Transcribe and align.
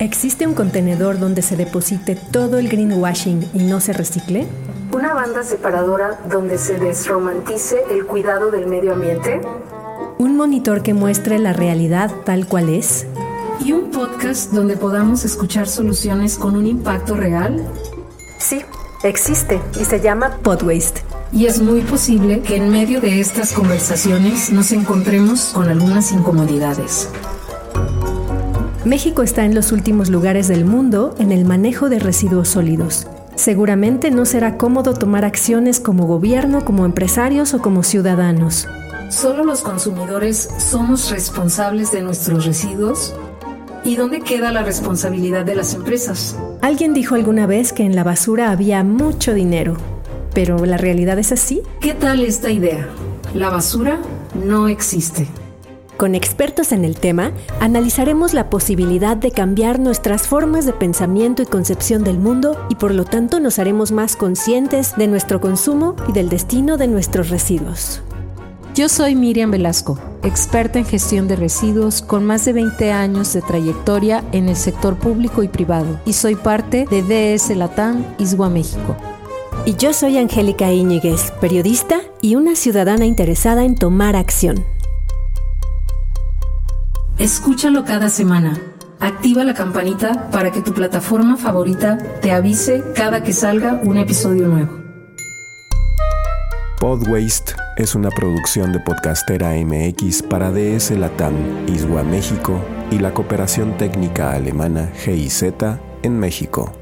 ¿Existe 0.00 0.46
un 0.46 0.54
contenedor 0.54 1.18
donde 1.18 1.42
se 1.42 1.56
deposite 1.56 2.14
todo 2.14 2.58
el 2.58 2.68
greenwashing 2.68 3.50
y 3.52 3.64
no 3.64 3.80
se 3.80 3.92
recicle? 3.92 4.46
¿Una 4.92 5.12
banda 5.12 5.42
separadora 5.42 6.20
donde 6.30 6.56
se 6.56 6.78
desromantice 6.78 7.82
el 7.90 8.06
cuidado 8.06 8.52
del 8.52 8.68
medio 8.68 8.92
ambiente? 8.92 9.40
¿Un 10.18 10.36
monitor 10.36 10.84
que 10.84 10.94
muestre 10.94 11.40
la 11.40 11.52
realidad 11.52 12.12
tal 12.24 12.46
cual 12.46 12.68
es? 12.68 13.06
¿Y 13.58 13.72
un 13.72 13.90
podcast 13.90 14.52
donde 14.52 14.76
podamos 14.76 15.24
escuchar 15.24 15.66
soluciones 15.66 16.38
con 16.38 16.54
un 16.54 16.68
impacto 16.68 17.16
real? 17.16 17.66
Sí, 18.38 18.60
existe 19.02 19.60
y 19.80 19.84
se 19.84 20.00
llama 20.00 20.38
Podwaste. 20.44 21.02
Y 21.32 21.46
es 21.46 21.60
muy 21.60 21.80
posible 21.80 22.40
que 22.42 22.54
en 22.54 22.70
medio 22.70 23.00
de 23.00 23.18
estas 23.18 23.52
conversaciones 23.52 24.52
nos 24.52 24.70
encontremos 24.70 25.46
con 25.46 25.68
algunas 25.68 26.12
incomodidades. 26.12 27.08
México 28.84 29.22
está 29.22 29.44
en 29.44 29.54
los 29.54 29.72
últimos 29.72 30.08
lugares 30.08 30.46
del 30.46 30.64
mundo 30.64 31.14
en 31.18 31.32
el 31.32 31.44
manejo 31.44 31.88
de 31.88 31.98
residuos 31.98 32.48
sólidos. 32.48 33.08
Seguramente 33.34 34.10
no 34.10 34.24
será 34.24 34.56
cómodo 34.56 34.94
tomar 34.94 35.24
acciones 35.24 35.80
como 35.80 36.06
gobierno, 36.06 36.64
como 36.64 36.84
empresarios 36.84 37.54
o 37.54 37.60
como 37.60 37.82
ciudadanos. 37.82 38.68
¿Solo 39.10 39.44
los 39.44 39.62
consumidores 39.62 40.48
somos 40.58 41.10
responsables 41.10 41.90
de 41.90 42.02
nuestros 42.02 42.46
residuos? 42.46 43.14
¿Y 43.84 43.96
dónde 43.96 44.20
queda 44.20 44.52
la 44.52 44.62
responsabilidad 44.62 45.44
de 45.44 45.56
las 45.56 45.74
empresas? 45.74 46.36
Alguien 46.62 46.94
dijo 46.94 47.14
alguna 47.14 47.46
vez 47.46 47.72
que 47.72 47.84
en 47.84 47.96
la 47.96 48.04
basura 48.04 48.50
había 48.50 48.84
mucho 48.84 49.34
dinero, 49.34 49.76
pero 50.34 50.64
¿la 50.66 50.76
realidad 50.76 51.18
es 51.18 51.32
así? 51.32 51.62
¿Qué 51.80 51.94
tal 51.94 52.20
esta 52.20 52.50
idea? 52.50 52.88
La 53.34 53.50
basura 53.50 53.98
no 54.34 54.68
existe. 54.68 55.26
Con 55.98 56.14
expertos 56.14 56.70
en 56.70 56.84
el 56.84 56.96
tema, 56.96 57.32
analizaremos 57.58 58.32
la 58.32 58.50
posibilidad 58.50 59.16
de 59.16 59.32
cambiar 59.32 59.80
nuestras 59.80 60.28
formas 60.28 60.64
de 60.64 60.72
pensamiento 60.72 61.42
y 61.42 61.46
concepción 61.46 62.04
del 62.04 62.20
mundo 62.20 62.56
y 62.68 62.76
por 62.76 62.94
lo 62.94 63.04
tanto 63.04 63.40
nos 63.40 63.58
haremos 63.58 63.90
más 63.90 64.14
conscientes 64.14 64.94
de 64.96 65.08
nuestro 65.08 65.40
consumo 65.40 65.96
y 66.08 66.12
del 66.12 66.28
destino 66.28 66.76
de 66.76 66.86
nuestros 66.86 67.30
residuos. 67.30 68.00
Yo 68.76 68.88
soy 68.88 69.16
Miriam 69.16 69.50
Velasco, 69.50 69.98
experta 70.22 70.78
en 70.78 70.84
gestión 70.84 71.26
de 71.26 71.34
residuos 71.34 72.00
con 72.00 72.24
más 72.24 72.44
de 72.44 72.52
20 72.52 72.92
años 72.92 73.32
de 73.32 73.42
trayectoria 73.42 74.22
en 74.30 74.48
el 74.48 74.54
sector 74.54 74.96
público 74.96 75.42
y 75.42 75.48
privado 75.48 75.98
y 76.06 76.12
soy 76.12 76.36
parte 76.36 76.86
de 76.88 77.02
DS 77.02 77.56
Latam 77.56 78.04
Iswa 78.18 78.48
México. 78.48 78.96
Y 79.66 79.74
yo 79.74 79.92
soy 79.92 80.16
Angélica 80.16 80.72
Íñiguez, 80.72 81.32
periodista 81.40 82.02
y 82.20 82.36
una 82.36 82.54
ciudadana 82.54 83.04
interesada 83.04 83.64
en 83.64 83.74
tomar 83.74 84.14
acción. 84.14 84.64
Escúchalo 87.18 87.84
cada 87.84 88.10
semana. 88.10 88.56
Activa 89.00 89.42
la 89.42 89.52
campanita 89.52 90.30
para 90.30 90.52
que 90.52 90.62
tu 90.62 90.72
plataforma 90.72 91.36
favorita 91.36 91.98
te 92.22 92.30
avise 92.30 92.84
cada 92.94 93.24
que 93.24 93.32
salga 93.32 93.80
un 93.82 93.96
episodio 93.96 94.46
nuevo. 94.46 94.78
Podwaste 96.78 97.54
es 97.76 97.96
una 97.96 98.10
producción 98.10 98.72
de 98.72 98.78
Podcastera 98.78 99.50
MX 99.50 100.22
para 100.22 100.52
DS 100.52 100.92
Latam, 100.92 101.34
Iswa 101.66 102.04
México 102.04 102.60
y 102.92 103.00
la 103.00 103.12
cooperación 103.12 103.76
técnica 103.76 104.30
alemana 104.30 104.88
GIZ 105.04 105.42
en 106.04 106.20
México. 106.20 106.72